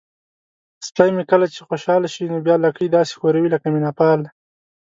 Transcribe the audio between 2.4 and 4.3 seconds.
بیا لکۍ داسې ښوروي لکه مینه وال.